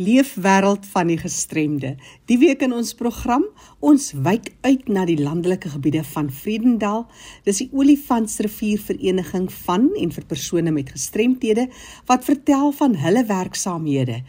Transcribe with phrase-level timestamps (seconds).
[0.00, 1.90] Leefwêreld van die gestremde.
[2.24, 3.42] Die week in ons program,
[3.84, 7.02] ons wyk uit na die landelike gebiede van Vredendal.
[7.44, 11.66] Dis die Olifantsrivier Vereniging van en vir persone met gestremthede
[12.08, 14.22] wat vertel van hulle werksaamhede.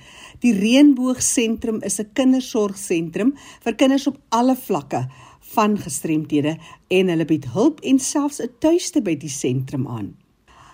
[0.43, 3.31] Die Reënboogsentrum is 'n kindersorgsentrum
[3.63, 5.07] vir kinders op alle vlakke
[5.55, 6.57] van gestremthede
[6.87, 10.20] en hulle bied hulp en selfs 'n tuiste by die sentrum aan.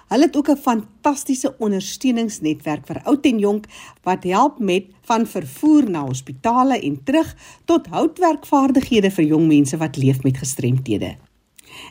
[0.07, 3.65] Hulle het ook 'n fantastiese ondersteuningsnetwerk vir oud en jonk
[4.03, 9.97] wat help met van vervoer na hospitale en terug tot houtwerkvaardighede vir jong mense wat
[9.97, 11.15] leef met gestremthede.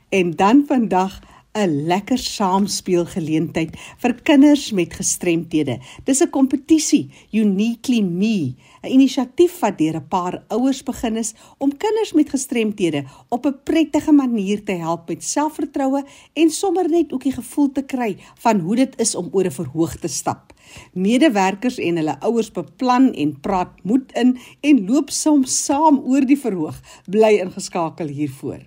[0.09, 1.21] En dan vandag
[1.57, 5.79] 'n lekker saamspeel geleentheid vir kinders met gestremthede.
[6.05, 8.55] Dis 'n kompetisie, Uniquely Me,
[8.87, 13.59] 'n inisiatief wat deur 'n paar ouers begin is om kinders met gestremthede op 'n
[13.65, 18.61] prettige manier te help met selfvertroue en sommer net ook die gevoel te kry van
[18.61, 20.53] hoe dit is om oor 'n verhoog te stap.
[20.93, 26.39] Medewerkers en hulle ouers beplan en praat moed in en loop soms saam oor die
[26.39, 26.81] verhoog.
[27.11, 28.67] Bly ingeskakel hiervoor.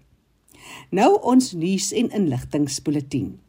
[0.89, 3.39] Nou ons nuus en inligtingspoletin.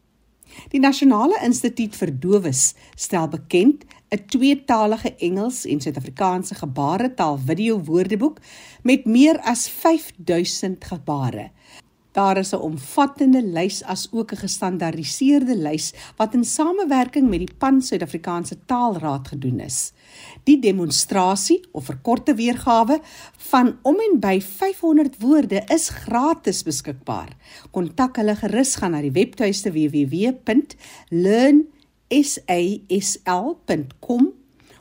[0.70, 8.38] Die Nasionale Instituut vir Dowes stel bekend 'n tweetalige Engels en Suid-Afrikaanse gebaretaal video woordeboek
[8.82, 11.50] met meer as 5000 gebare.
[12.12, 17.54] Daar is 'n omvattende lys as ook 'n gestandaardiseerde lys wat in samewerking met die
[17.58, 19.92] Pan Suid-Afrikaanse Taalraad gedoen is.
[20.44, 23.00] Die demonstrasie of verkorte weergawe
[23.36, 27.36] van om en by 500 woorde is gratis beskikbaar.
[27.70, 29.72] Kontak hulle gerus gaan na die webtuiste
[32.10, 34.32] www.learnsasl.com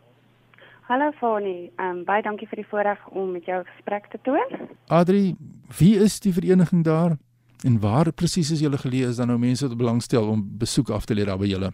[0.91, 4.69] Hallo Fani, um, baie dankie vir die voorreg om met jou gesprek te toon.
[4.93, 5.33] Adri,
[5.81, 7.17] wie is die vereniging daar
[7.65, 11.09] en waar presies is julle geleë is dan nou mense wat belangstel om besoek af
[11.09, 11.73] te lê daar by julle?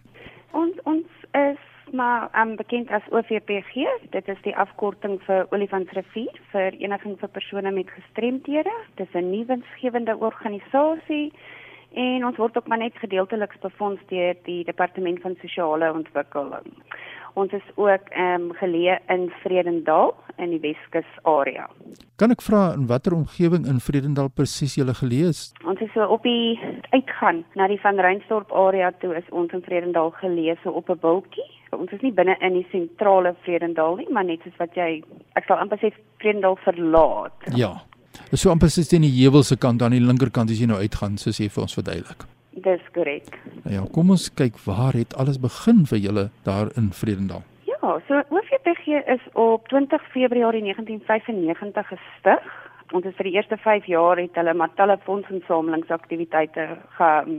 [0.54, 1.61] Ons ons is
[1.92, 3.74] maar um, bekend as OVPG.
[4.10, 8.72] Dit is die afkorting vir Olifantsrivier vir Vereniging vir persone met gestremthede.
[8.96, 11.32] Dit is 'n nuwensgewende organisasie
[11.92, 16.72] en ons word ook maar net gedeeltelik befonds deur die Departement van Sosiale Ontwikkeling.
[17.34, 21.68] Ons is ook ehm um, geleë in Vredendal in die Weskus area.
[22.16, 25.52] Kan ek vra in watter omgewing in Vredendal presies jy geleë is?
[25.64, 26.60] Ons is so op die
[26.90, 30.98] uitgaan na die Van Reinstorp area toe is ons in Vredendal geleë so op 'n
[30.98, 35.02] bultjie ons is nie binne in die sentrale Vredendal nie, maar net soos wat jy
[35.38, 37.48] ek sal amper sê Vredendal verlaat.
[37.56, 37.72] Ja.
[38.32, 41.18] So amper soos teen die heuwel se kant aan die linkerkant as jy nou uitgaan,
[41.20, 42.26] soos jy vir ons verduidelik.
[42.64, 43.38] Dis korrek.
[43.64, 47.44] Ja, kom ons kyk waar het alles begin vir julle daar in Vredendal?
[47.68, 52.50] Ja, so OVPG is op 20 Februarie 1995 gestig.
[52.92, 56.66] Ons het vir die eerste 5 jaar het hulle maar talle fondsinsamelingsaktiwiteite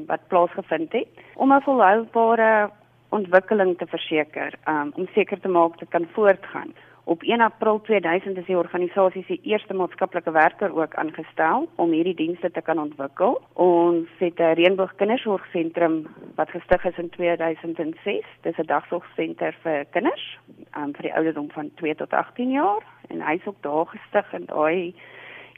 [0.09, 2.71] wat plaasgevind het om 'n volhoubare
[3.17, 6.73] ontwikkeling te verseker um, om seker te maak dit kan voortgaan.
[7.05, 12.15] Op 1 April 2000 is die organisasie se eerste maatskaplike werker ook aangestel om hierdie
[12.15, 13.41] dienste te kan ontwikkel.
[13.53, 18.25] Ons het 'n Reënboog Kindersorgsentrum wat gestig is in 2006.
[18.41, 20.39] Dis 'n dagsorgsenter vir kinders
[20.77, 24.45] um, vir die ouderdom van 2 tot 18 jaar en hy's ook daar gestig in
[24.45, 24.95] daai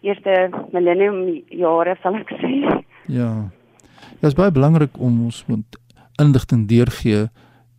[0.02, 2.84] eerste millennium jare sal ek sê.
[3.08, 3.50] Ja.
[4.22, 5.78] Dit is baie belangrik om ons moet
[6.22, 7.30] inligting deurgee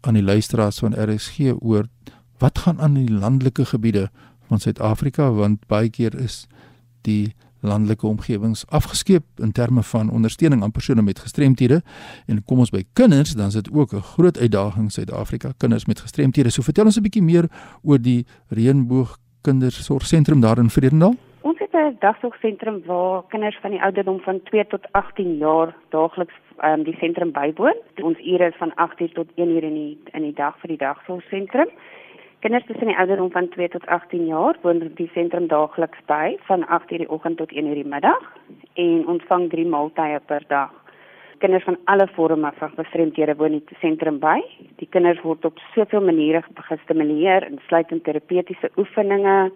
[0.06, 1.86] aan die luisteraars van RSG oor
[2.38, 4.08] wat gaan aan in die landelike gebiede
[4.48, 6.46] van Suid-Afrika want baie keer is
[7.02, 7.34] die
[7.66, 10.62] landelike omgewings afgeskeep in terme van ondersteuning.
[10.62, 11.82] Aan persone met gestremthede.
[12.26, 16.00] En kom ons by kinders dan is dit ook 'n groot uitdaging Suid-Afrika kinders met
[16.00, 16.50] gestremthede.
[16.50, 17.48] So vertel ons 'n bietjie meer
[17.82, 21.14] oor die Reënboog Kindersorgsentrum daar in Vredendal.
[21.40, 26.34] Ons het 'n dagsorgsentrum waar kinders van die ouderdom van 2 tot 18 jaar daagliks
[26.64, 27.78] um, die sentrum bywoon.
[28.02, 31.70] Ons ure is van 8:00 tot 1:00 in die in die dag vir die dagsorgsentrum.
[32.40, 36.64] Kinders tussen die ouderdom van 2 tot 18 jaar woon die sentrum daagliks by van
[36.64, 38.32] 8:00 die oggend tot 1:00 die middag
[38.74, 40.70] en ontvang 3 maaltye per dag.
[41.38, 44.40] Kinders van alle vorme van gestremdhede woon in die sentrum by.
[44.76, 49.50] Die kinders word op soveel maniere gestimuleer, insluitend terapeutiese oefeninge,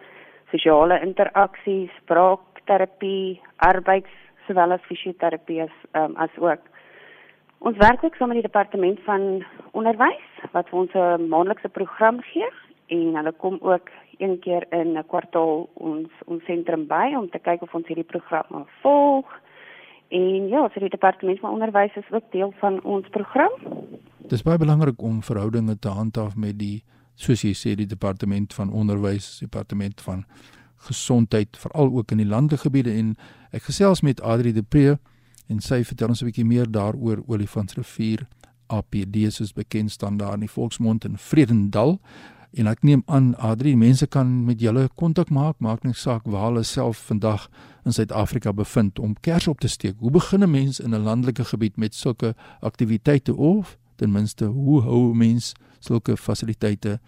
[0.50, 4.11] sosiale interaksies, spraakterapie, arbeids
[4.47, 6.61] sowel as fisioterapie as um, as ook.
[7.60, 9.44] Ons werk ook saam met die departement van
[9.76, 12.48] onderwys wat vir ons 'n maandelikse program gee
[12.86, 17.38] en hulle kom ook een keer in 'n kwartaal ons ons sentrum by om te
[17.38, 19.26] kyk of ons hierdie program volg.
[20.08, 23.52] En ja, so die departement van onderwys is ook deel van ons program.
[24.16, 26.82] Dit is baie belangrik om verhoudinge te handhaaf met die
[27.14, 30.24] soos jy sê die departement van onderwys, departement van
[30.76, 33.16] gesondheid, veral ook in die landegebiede en
[33.50, 34.98] ek gesels met Adri de Pre
[35.50, 38.26] en sy vertel ons 'n bietjie meer daaroor Olifantsrivier
[38.70, 41.99] APD soos bekend staan daar in die volksmond in Vredendal.
[42.52, 46.49] En ek neem aan Adri, mense kan met julle kontak maak, maak nie saak waar
[46.50, 47.49] hulle self vandag
[47.87, 49.94] in Suid-Afrika bevind om kers op te steek.
[49.99, 54.82] Hoe begin 'n mens in 'n landelike gebied met sulke aktiwiteite of ten minste hoe
[54.82, 57.00] hou 'n mens sulke fasiliteite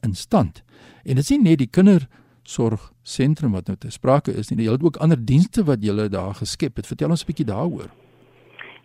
[0.00, 0.62] in stand?
[1.04, 1.70] En dit is nie net die
[2.50, 6.34] kindersorgsentrum wat nou te sprake is nie, jy het ook ander dienste wat jy daar
[6.34, 6.86] geskep het.
[6.86, 7.90] Vertel ons 'n bietjie daaroor.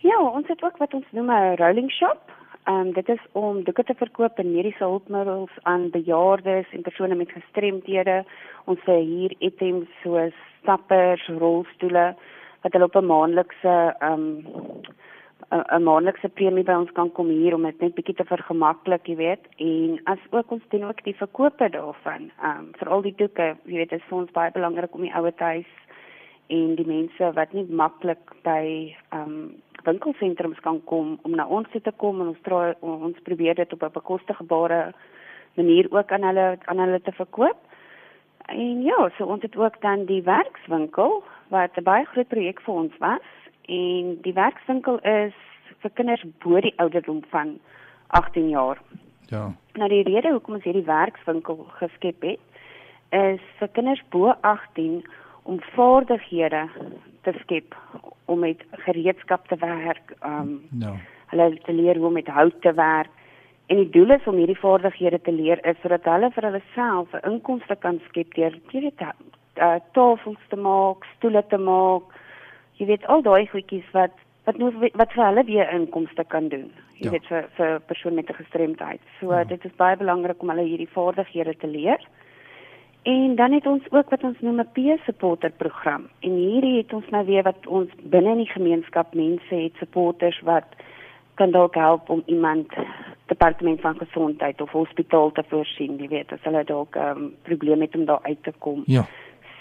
[0.01, 2.21] Ja, ons het ook wat ons noem 'n rolling shop
[2.65, 7.15] Ehm um, dit is om doeke te verkoop en mediese hulpmiddels aan bejaardes en persone
[7.15, 8.23] met gestremdhede.
[8.65, 12.15] Ons sê hier items soos stappers, rolstoele
[12.61, 14.45] wat hulle op 'n maandelikse ehm um,
[15.51, 19.15] 'n maandelikse premie by ons kan kom hier om dit net bietjie te vergemaklik, jy
[19.15, 19.43] weet.
[19.57, 22.31] En as ook ons doen ook die verkope daarvan.
[22.41, 25.01] Ehm um, vir al die doeke, jy weet, dit is vir ons baie belangrik om
[25.01, 25.71] die ouer huis
[26.47, 29.53] en die mense wat nie maklik by ehm um,
[29.85, 33.83] winkelsentrums kan kom om na ons te kom en ons try ons probeer dit op
[33.83, 34.93] 'n bekostigbare
[35.55, 37.57] manier ook aan hulle aan hulle te verkoop.
[38.45, 42.73] En ja, so ons het ook dan die werkswinkel wat 'n baie groot projek vir
[42.73, 45.37] ons was en die werkswinkel is
[45.81, 47.57] vir kinders bo die ouderdom van
[48.07, 48.81] 18 jaar.
[49.29, 49.53] Ja.
[49.73, 52.39] Nou die rede hoekom ons hierdie werkswinkel geskep het
[53.15, 55.03] is vir kinders bo 18
[55.43, 56.65] om vaardighede
[57.23, 57.75] te skep
[58.25, 60.95] om met gereedskap te werk, um ja.
[61.33, 63.11] hulle te leer hoe om met hout te werk.
[63.67, 67.13] En die doel is om hierdie vaardighede te leer is sodat hulle vir hulle self
[67.13, 72.03] 'n inkomste kan skep deur hierdie uh, tafels te maak, stoele te maak.
[72.77, 74.11] Jy weet al daai goedjies wat
[74.45, 76.67] wat nou wat vir hulle weer inkomste kan doen.
[76.99, 77.11] Jy ja.
[77.15, 79.01] weet vir vir persone met 'n gestremdheid.
[79.19, 79.43] So ja.
[79.43, 81.99] dit is baie belangrik om hulle hierdie vaardighede te leer.
[83.05, 86.07] En dan het ons ook wat ons noem 'n peer supporter program.
[86.19, 90.41] En hierdie het ons nou weer wat ons binne in die gemeenskap mense het supporters
[90.41, 90.65] wat
[91.33, 92.73] kan dalk help om iemand
[93.25, 97.29] departement van gesondheid of hospitaal te voorsien, jy weet, as hulle dalk 'n um, ehm,
[97.41, 98.83] probleem het om daar uit te kom.
[98.85, 99.05] Ja.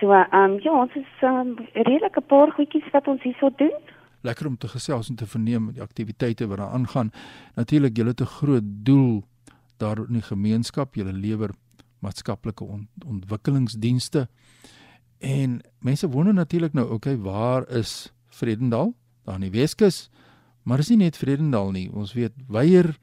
[0.04, 3.72] So, ehm um, ja, ons is um, redelik 'n paar goedjies wat ons hierso doen.
[4.20, 7.10] Lekker om te gesels en te verneem die aktiwiteite wat daar aangaan.
[7.54, 9.24] Natuurlik, julle het 'n groot doel
[9.76, 11.50] daar in die gemeenskap, julle lewer
[11.98, 14.28] maatskaplike ont ontwikkelingsdienste.
[15.18, 18.94] En mense wonder natuurlik nou, okay, waar is Vredendal?
[19.24, 20.10] Daar in die Weskus.
[20.62, 21.92] Maar is nie net Vredendal nie.
[21.92, 22.98] Ons weet Weier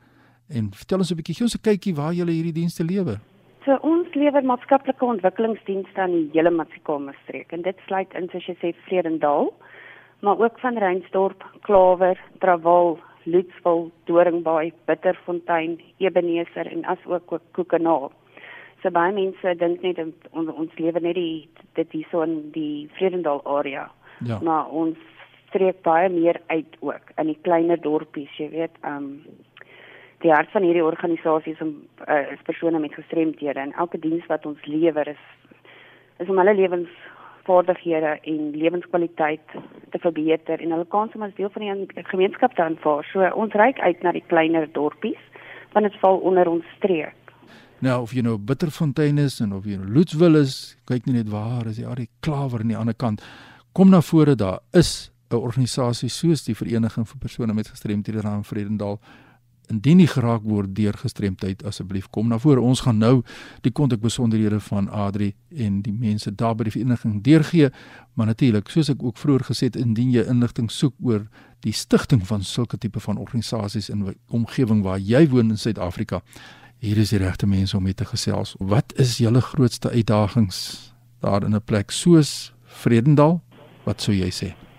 [0.47, 3.19] en vertel ons 'n bietjie gee ons 'n kykie waar julle hierdie dienste lewer.
[3.65, 8.47] So ons lewer maatskaplike ontwikkelingsdienste aan die hele Matsikombe streek en dit sluit in soos
[8.49, 9.51] jy sê Vredendal,
[10.25, 12.97] maar ook van Reinsdorp, Klawer, Trawal,
[13.29, 18.09] Lutsville, Doringbaai, Bitterfontein, Ebeneser en asook Koekenaal.
[18.81, 21.45] So baie mense dink net ons, ons lewe net die
[21.77, 23.85] dit hierso in die Vredendal area.
[24.25, 24.39] Ja.
[24.41, 24.97] Maar ons
[25.53, 29.47] trek baie meer uit ook in die kleiner dorpies, jy weet, ehm um,
[30.21, 31.73] die hart van hierdie organisasie is om
[32.07, 35.23] uh, is persone met gestremdhede en elke diens wat ons lewer is
[36.21, 39.55] is om hulle lewensvaardighede en lewenskwaliteit
[39.89, 43.07] te verbeter en hulle kans om as deel van die gemeenskap te aanvaar.
[43.09, 45.21] So ons reik uit na die kleiner dorpies
[45.73, 47.17] want dit val onder ons streek.
[47.81, 51.31] Nou of jy nou Bitterfontein is en of jy nou Loetswil is, kyk nie net
[51.31, 53.23] waar is die Arie Klawer aan die ander kant.
[53.73, 58.35] Kom na vore daar is 'n organisasie soos die Vereniging vir persone met gestremthede daar
[58.35, 58.99] in Vredendal.
[59.69, 62.61] Indien jy geraak word deur gestremdheid, asseblief kom na vore.
[62.61, 63.21] Ons gaan nou
[63.61, 67.69] die kontak besonderhede van Adri en die mense daar by die vereniging deurgee,
[68.13, 71.27] maar natuurlik, soos ek ook vroeër gesê het, indien jy inligting soek oor
[71.61, 76.21] die stigting van sulke tipe van organisasies in omgewing waar jy woon in Suid-Afrika,
[76.81, 78.55] hier is die regte mense om mee te gesels.
[78.57, 80.91] Wat is julle grootste uitdagings
[81.21, 83.41] daar in 'n plek soos Vredendal?
[83.83, 84.70] Wat sou jy sê?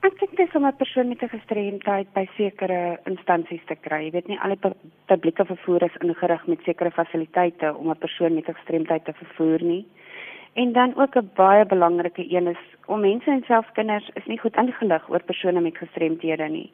[0.00, 4.04] Ek dink dit is om 'n persoon met 'n gestremdheid by sekere instansies te kry.
[4.04, 4.72] Jy weet nie al die
[5.06, 9.62] publieke vervoer is ingerig met sekere fasiliteite om 'n persoon met 'n gestremdheid te vervoer
[9.62, 9.86] nie.
[10.54, 14.38] En dan ook 'n baie belangrike een is om mense en selfs kinders is nie
[14.38, 16.72] goed ingelig oor persone met gestremdhede nie.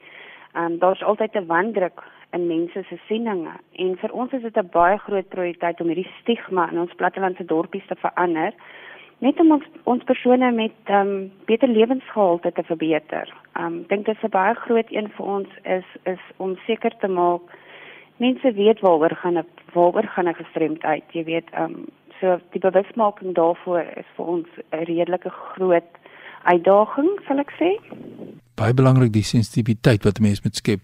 [0.55, 2.03] Ehm um, daar's altyd 'n wandruk
[2.33, 6.13] in mense se sieninge en vir ons is dit 'n baie groot prioriteit om hierdie
[6.21, 8.53] stigma in ons plattelandse dorpies te verander
[9.25, 13.31] net om ons ons persone met um, beter lewensgehalte te verbeter.
[13.57, 16.93] Ehm um, dink dit is 'n baie groot een vir ons is is om seker
[17.01, 17.43] te maak
[18.17, 21.05] mense weet waaroor gaan 'n waaroor gaan 'n gestremdheid.
[21.13, 21.87] Jy weet ehm um,
[22.21, 25.91] so die bewusmaking daarvoor is vir ons 'n redelike groot
[26.43, 27.71] uitdaging, sal ek sê.
[28.55, 30.81] Baie belangrik die sensitiwiteit wat 'n mens moet skep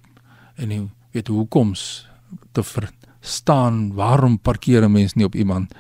[0.57, 0.81] en jy
[1.13, 2.09] weet hoekoms
[2.53, 5.75] te verstaan waarom parkeer 'n mens nie op iemand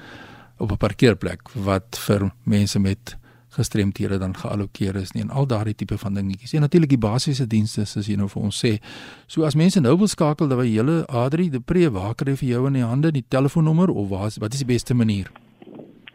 [0.62, 3.16] op 'n parkeerplek wat vir mense met
[3.52, 6.52] gestremthede dan geallokeer is nie en al daardie tipe van dingetjies.
[6.52, 8.78] En natuurlik die basiese dienste soos jy nou vir ons sê.
[9.26, 12.48] So as mense nou wil skakel dat jy hele Adri de Pre waar kry vir
[12.48, 15.30] jou in die hande die telefoonnommer of wat wat is die beste manier?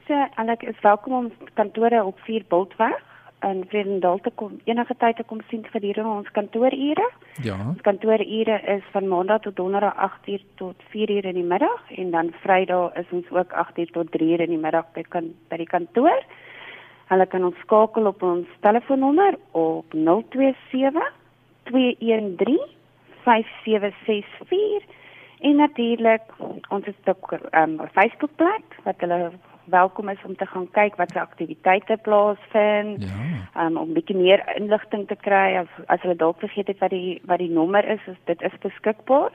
[0.08, 2.96] So, Alek is welkom om kantore op 4 Bultweg
[3.42, 7.06] in Vredendal te kom enige tyd te kom sien gedurende ons kantoorure.
[7.46, 7.58] Ja.
[7.70, 12.34] Ons kantoorure is van Maandag tot Donderdag 8uur tot 4uur in die middag en dan
[12.42, 16.26] Vrydag is ons ook 8uur tot 3uur in die middag by kan by die kantoor.
[17.08, 21.14] Hulle kan ons skakel op ons telefoonnommer op 027
[21.70, 22.58] 213
[23.24, 24.96] 5764
[25.40, 26.22] en natuurlik
[26.70, 29.32] ons ook 'n um, Facebookblad wat hulle
[29.70, 33.04] welkom is om te gaan kyk wat se aktiwiteite plaasvind.
[33.04, 33.66] Ja.
[33.66, 37.22] Um, om bietjie meer inligting te kry as as hulle dalk vergeet het wat die
[37.26, 39.32] wat die nommer is, is dit is beskikbaar.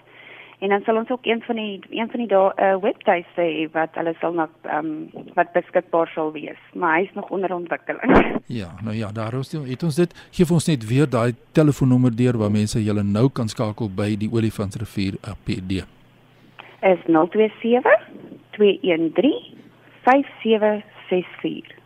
[0.63, 3.27] En dan sal ons ook een van die een van die dae 'n uh, webtuis
[3.35, 7.31] hê wat hulle sal nog ehm um, wat beskikbaar sal wees, maar hy is nog
[7.31, 8.13] onder ontwikkeling.
[8.61, 9.53] Ja, nou ja, daar is.
[9.53, 13.49] Het ons dit gee ons net weer daai telefoonnommer deur waar mense julle nou kan
[13.49, 15.73] skakel by die Olifantsrivier APD.
[16.81, 18.01] Is 027
[18.51, 19.62] 213
[20.05, 21.83] 5764.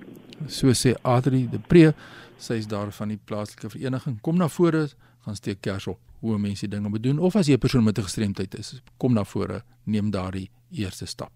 [0.46, 1.94] So sê Adri de Pre,
[2.38, 4.20] sy is daar van die plaaslike vereniging.
[4.20, 4.88] Kom na vore,
[5.24, 7.98] gaan steek kers op hoe mense dinge moet doen of as jy 'n persoon met
[7.98, 11.32] 'n gestremdheid is, kom na vore, neem daardie eerste stap.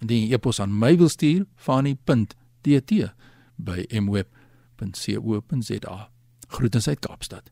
[0.00, 3.12] Indien jy e-pos aan my wil stuur, fani.tt
[3.56, 6.10] by mweb.co.za.
[6.48, 7.50] Groete uit Kaapstad.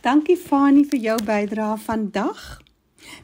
[0.00, 2.60] Dankie Fani vir jou bydrae vandag.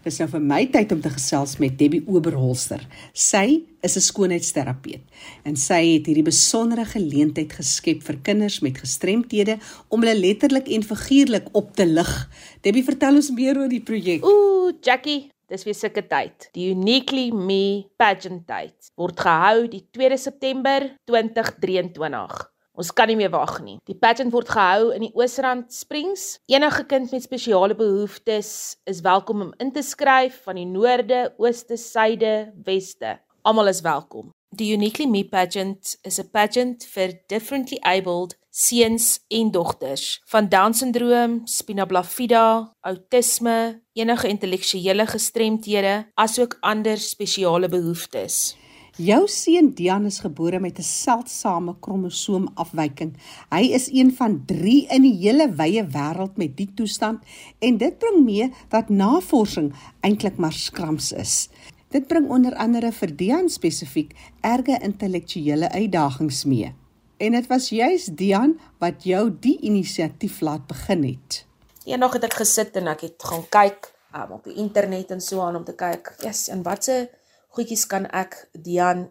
[0.04, 2.82] Dis nou vir my tyd om te gesels met Debbie Oberholster.
[3.12, 5.02] Sy is 'n skoonheidsterapeut
[5.44, 9.58] en sy het hierdie besondere geleentheid geskep vir kinders met gestremthede
[9.88, 12.28] om hulle letterlik en figuurlik op te lig.
[12.62, 14.24] Debbie, vertel ons meer oor die projek.
[14.24, 16.48] Ooh, Jackie, dis weer sulke tyd.
[16.52, 22.49] Die Uniquely Me Pageant tyd word gehou die 2 September 2023.
[22.80, 23.76] Ons kan nie meer wag nie.
[23.84, 26.38] Die pageant word gehou in die Oosrand Springs.
[26.48, 28.52] Enige kind met spesiale behoeftes
[28.88, 33.18] is welkom om in te skryf van die noorde, ooste, suide, weste.
[33.44, 34.30] Almal is welkom.
[34.56, 41.46] Die Uniquely Me pageant is 'n pageant vir differently abled seuns en dogters van Down-sindroom,
[41.46, 48.56] spina bifida, outisme, enige intellektuele gestremthede, asook ander spesiale behoeftes.
[48.98, 53.12] Jou seun Dian is gebore met 'n seldsame kromosoomafwyking.
[53.50, 57.22] Hy is een van 3 in die hele wye wêreld met die toestand
[57.58, 61.48] en dit bring mee dat navorsing eintlik maar skrams is.
[61.88, 66.74] Dit bring onder andere vir Dian spesifiek erge intellektuele uitdagings mee.
[67.16, 71.46] En dit was juis Dian wat jou die inisiatief laat begin het.
[71.84, 75.40] Eendag het ek gesit en ek het gaan kyk um, op die internet en so
[75.40, 77.10] aan om te kyk, ja, yes, en watse
[77.54, 79.08] goedjies kan ek Dian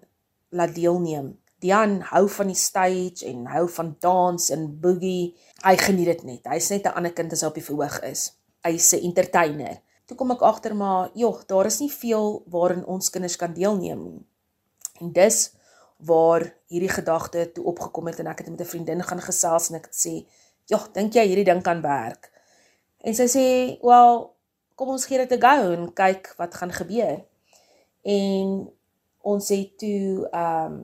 [0.55, 1.33] laat deelneem.
[1.59, 5.35] Dian hou van die stage en hou van dans en boogie.
[5.65, 6.47] Hy geniet dit net.
[6.47, 8.31] Hy's net 'n ander kind as hy op die verhoog is.
[8.63, 9.81] Hy's 'n entertainer.
[10.05, 14.03] Toe kom ek agter maar, joh, daar is nie veel waarin ons kinders kan deelneem
[14.03, 14.25] nie.
[15.01, 15.51] En dis
[15.97, 19.75] waar hierdie gedagte toe opgekom het en ek het met 'n vriendin gaan gesels en
[19.75, 20.25] ek het sê,
[20.65, 22.31] "Joh, dink jy hierdie ding kan werk?"
[23.03, 24.35] En sy sê, "Wel,
[24.75, 27.28] kom ons gee dit 'n go en kyk wat gaan gebeur."
[28.09, 28.55] En
[29.29, 30.79] ons het toe ehm um,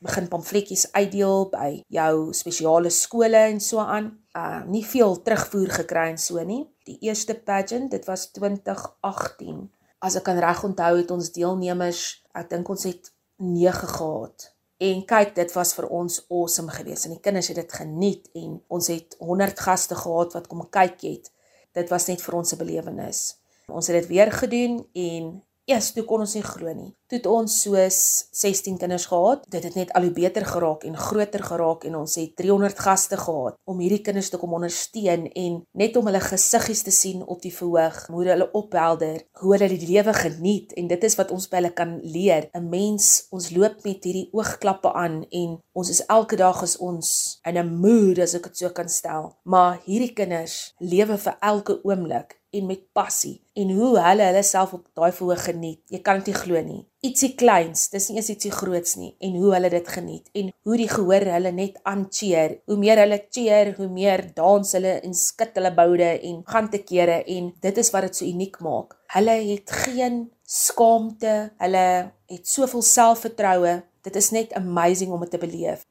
[0.00, 4.06] begin pamfletjies uitdeel by jou spesiale skole en so aan.
[4.36, 6.62] Uh nie veel terugvoer gekry en so nie.
[6.88, 9.66] Die eerste pageant, dit was 2018.
[10.00, 13.12] As ek kan reg onthou het ons deelnemers, ek dink ons het
[13.44, 14.48] 9 gehad.
[14.80, 18.56] En kyk, dit was vir ons awesome geweest en die kinders het dit geniet en
[18.72, 21.28] ons het 100 gaste gehad wat kom kyk het.
[21.76, 23.36] Dit was net vir ons 'n belewenis.
[23.68, 26.88] Ons het dit weer gedoen en Eers toe kon ons nie glo nie.
[27.06, 27.98] Toe het ons soos
[28.34, 29.44] 16 kinders gehad.
[29.54, 33.18] Dit het net al hoe beter geraak en groter geraak en ons het 300 gaste
[33.20, 37.42] gehad om hierdie kinders te kom ondersteun en net om hulle gesiggies te sien op
[37.44, 41.46] die verhoog, hoe hulle ophelder, hoe hulle die lewe geniet en dit is wat ons
[41.52, 42.50] by hulle kan leer.
[42.50, 47.38] 'n Mens, ons loop met hierdie oogklappe aan en ons is elke dag is ons
[47.46, 49.36] in 'n mood as ek dit so kan stel.
[49.44, 54.72] Maar hierdie kinders lewe vir elke oomblik en met passie en hoe hulle hulle self
[54.74, 55.80] op daai verhoog geniet.
[55.92, 56.80] Jy kan dit nie glo nie.
[57.06, 60.76] ietsie kleins, dis nie eens ietsie groots nie en hoe hulle dit geniet en hoe
[60.76, 62.58] die gehoor hulle net aan cheer.
[62.68, 66.82] Hoe meer hulle cheer, hoe meer dans hulle en skud hulle boude en gaan te
[66.84, 68.98] kere en dit is wat dit so uniek maak.
[69.14, 71.86] Hulle het geen skaamte, hulle
[72.30, 73.78] het soveel selfvertroue.
[74.04, 75.86] Dit is net amazing om dit te beleef.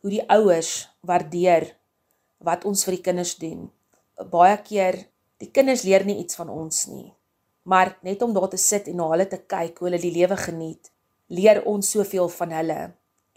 [0.00, 1.68] Hoe die ouers waardeer
[2.40, 3.68] wat ons vir die kinders doen.
[4.32, 5.04] Baie keer
[5.40, 7.08] die kinders leer nie iets van ons nie
[7.62, 10.36] maar net om daar te sit en na hulle te kyk hoe hulle die lewe
[10.40, 10.90] geniet,
[11.30, 12.78] leer ons soveel van hulle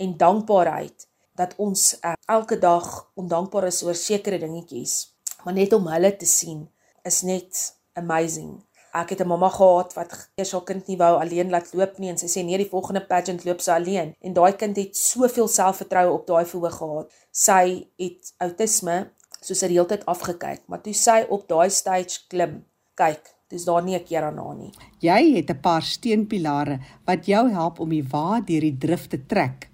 [0.04, 1.08] en dankbaarheid
[1.38, 2.88] dat ons uh, elke dag
[3.20, 6.64] ondankbaar is oor sekere dingetjies, maar net om hulle te sien
[7.06, 7.64] is net
[8.00, 8.62] amazing.
[8.94, 12.10] Ek het 'n mamma gehad wat eers haar kind nie wou alleen laat loop nie
[12.10, 15.48] en sy sê nee, die volgende pageant loop sy alleen en daai kind het soveel
[15.48, 17.12] selfvertroue op daai verhoog gehad.
[17.32, 19.12] Sy het outisme
[19.44, 22.64] soos sy die hele tyd afgekyk, maar toe sy op daai stage klim,
[23.00, 24.72] kyk, dis daar nie 'n keer aan na nie.
[25.02, 29.20] Jy het 'n paar steunpilare wat jou help om die wa deur die drif te
[29.28, 29.70] trek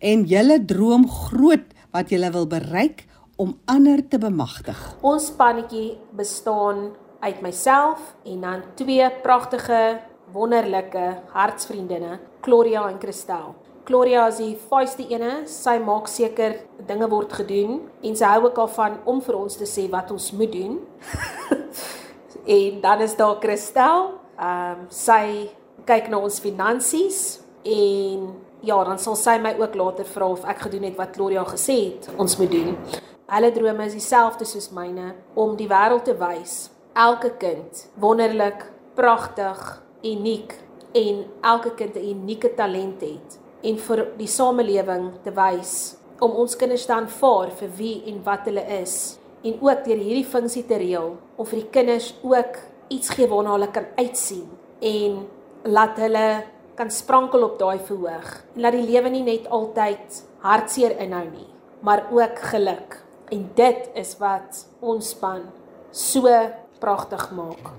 [0.00, 4.78] en julle droom groot wat jy wil bereik om ander te bemagtig.
[5.02, 10.00] Ons spanetjie bestaan uit myself en dan twee pragtige,
[10.32, 13.54] wonderlike hartsvriendinne, Gloria en Christel.
[13.92, 16.54] Gloria is die feiste ene, sy maak seker
[16.88, 20.08] dinge word gedoen en sy hou ook al van om vir ons te sê wat
[20.14, 20.78] ons moet doen.
[22.56, 24.14] en dan is daar Christel.
[24.38, 25.50] Ehm um, sy
[25.84, 27.18] kyk na ons finansies
[27.68, 28.30] en
[28.64, 31.76] ja, dan sal sy my ook later vra of ek gedoen het wat Gloria gesê
[31.90, 32.72] het ons moet doen.
[33.34, 36.70] Hulle drome is dieselfde soos myne om die wêreld te wys.
[36.96, 38.64] Elke kind wonderlik,
[38.96, 39.60] pragtig,
[40.00, 40.56] uniek
[40.96, 45.74] en elke kind 'n unieke talent het en vir die samelewing te wys
[46.22, 48.96] om ons kinders dan voor vir wie en wat hulle is
[49.42, 52.58] en ook deur hierdie funksie te reël om vir die kinders ook
[52.92, 54.46] iets gee waarna hulle kan uitsien
[54.80, 55.22] en
[55.64, 56.26] laat hulle
[56.78, 61.52] kan sprankel op daai verhoog en laat die lewe nie net altyd hartseer inhou nie
[61.82, 63.04] maar ook geluk.
[63.28, 65.40] En dit is wat ons span
[65.90, 66.28] so
[66.78, 67.72] pragtig maak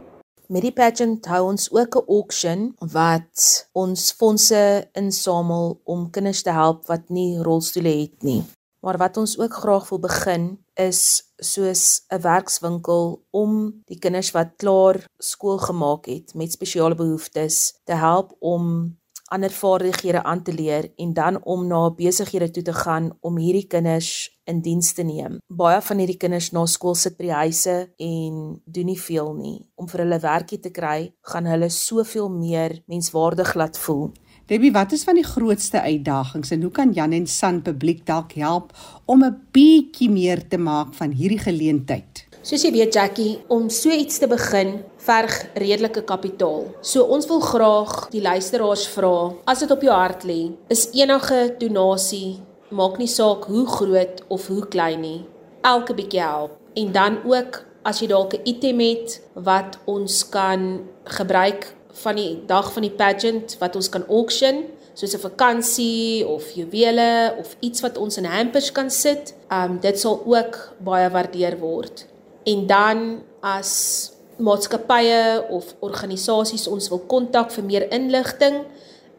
[0.53, 2.59] Met die pageant hou ons ook 'n auction
[2.93, 8.43] wat ons fondse insamel om kinders te help wat nie rolstoele het nie.
[8.85, 14.53] Maar wat ons ook graag wil begin is soos 'n werkswinkel om die kinders wat
[14.55, 18.97] klaar skool gemaak het met spesiale behoeftes te help om
[19.31, 23.67] ander vaardighede aan te leer en dan om na besighede toe te gaan om hierdie
[23.67, 25.37] kinders in diens te neem.
[25.47, 29.59] Baie van hierdie kinders na skool sit by die huise en doen nie veel nie.
[29.75, 34.11] Om vir hulle werkie te kry, gaan hulle soveel meer menswaardig laat voel.
[34.51, 38.35] Debbie, wat is van die grootste uitdagings en hoe kan Jan en San publiek dalk
[38.35, 38.73] help
[39.05, 42.27] om 'n bietjie meer te maak van hierdie geleentheid?
[42.41, 46.67] Soos jy weet Jackie, om so iets te begin verg redelike kapitaal.
[46.81, 51.55] So ons wil graag die luisteraars vra, as dit op jou hart lê, is enige
[51.59, 52.39] donasie,
[52.73, 55.21] maak nie saak hoe groot of hoe klein nie,
[55.61, 56.57] elke bietjie help.
[56.79, 62.43] En dan ook as jy dalk 'n item het wat ons kan gebruik van die
[62.47, 64.63] dag van die pageant wat ons kan auction
[64.93, 69.33] soos 'n vakansie of juwele of iets wat ons in hampers kan sit.
[69.51, 72.07] Um dit sal ook baie waardeer word.
[72.43, 78.63] En dan as maatskappye of organisasies ons wil kontak vir meer inligting,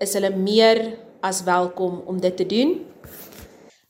[0.03, 0.83] is hulle meer
[1.25, 2.75] as welkom om dit te doen.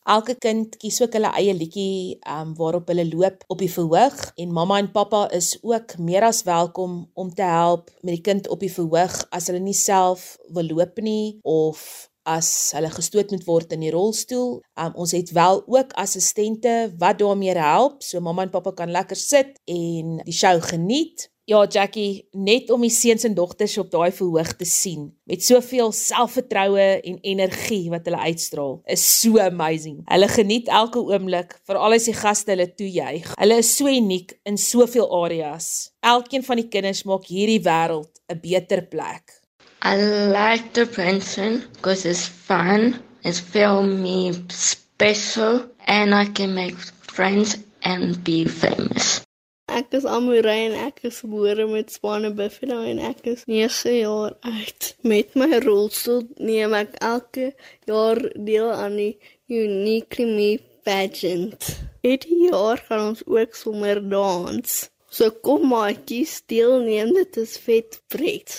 [0.05, 4.53] Elke kind kies ook hulle eie liedjie um waarop hulle loop op die verhoog en
[4.53, 8.61] mamma en pappa is ook meer as welkom om te help met die kind op
[8.61, 11.81] die verhoog as hulle nie self wil loop nie of
[12.25, 14.59] as hulle gestoot moet word in die rolstoel.
[14.81, 19.17] Um ons het wel ook assistente wat daarmee help, so mamma en pappa kan lekker
[19.17, 21.29] sit en die show geniet.
[21.45, 25.93] Ja, Jackie, net om die seuns en dogters op daai verhoog te sien met soveel
[25.93, 29.99] selfvertroue en energie wat hulle uitstraal, is so amazing.
[30.09, 33.29] Hulle geniet elke oomblik, veral as die gaste hulle toejuig.
[33.37, 35.71] Hulle is so uniek in soveel areas.
[36.01, 39.44] Elkeen van die kinders maak hierdie wêreld 'n beter plek.
[39.87, 43.03] I like the pension because it's fun.
[43.23, 46.79] It's feel me special and I can make
[47.13, 49.21] friends and be famous.
[49.69, 54.33] Ek is Amorey en ek is gebore met Spanne Buffalo en ek is 9 jaar
[54.41, 54.89] oud.
[55.05, 57.51] Met my rolstoel neem ek elke
[57.85, 59.13] jaar deel aan die
[59.53, 60.49] Uniquely Me
[60.89, 61.75] pageant.
[62.01, 64.81] Hierdie jaar gaan ons ook sommer dans.
[65.13, 68.57] So kom maatjies, deelneem dit is vet pret.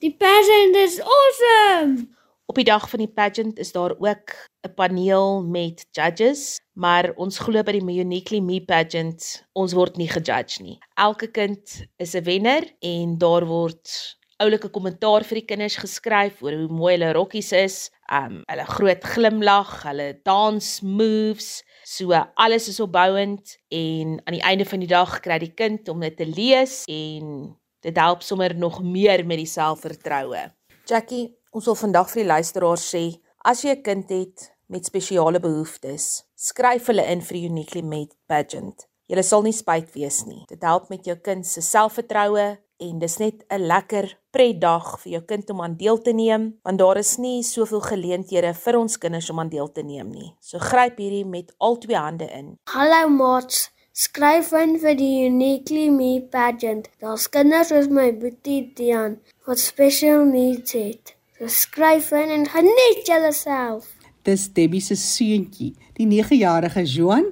[0.00, 2.06] Die pageant is awesome.
[2.48, 4.32] Op die dag van die pageant is daar ook
[4.64, 10.08] 'n paneel met judges, maar ons glo by die Uniquely Me pageant, ons word nie
[10.08, 10.78] gejudge nie.
[10.94, 16.52] Elke kind is 'n wenner en daar word oulike kommentaar vir die kinders geskryf oor
[16.52, 22.80] hoe mooi hulle rokkies is, um hulle groot glimlag, hulle dance moves, so alles is
[22.80, 26.84] opbouend en aan die einde van die dag kry die kind om dit te lees
[26.88, 30.50] en dit help sommer nog meer met die selfvertroue.
[30.84, 33.04] Jackie, ons wil vandag vir die luisteraars sê,
[33.44, 38.86] as jy 'n kind het met spesiale behoeftes, skryf hulle in vir Uniquely Made pageant.
[39.10, 40.44] Jy sal nie spyt wees nie.
[40.46, 45.22] Dit help met jou kind se selfvertroue en dis net 'n lekker pretdag vir jou
[45.22, 49.30] kind om aan deel te neem, want daar is nie soveel geleenthede vir ons kinders
[49.30, 50.36] om aan deel te neem nie.
[50.40, 52.56] So gryp hierdie met al twee hande in.
[52.64, 56.88] Hallo maats, skryf in vir die Uniquely Me pageant.
[57.02, 61.14] Daar's kinders soos my boetie Dian wat special needs het.
[61.38, 63.88] So skryf in en geniet jouself.
[64.22, 67.30] Dis Debbie se seuntjie, die 9-jarige Johan